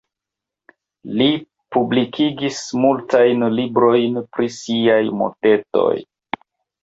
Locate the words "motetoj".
5.21-5.93